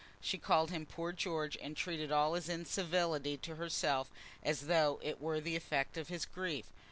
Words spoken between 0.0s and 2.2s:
She called him "poor George," and treated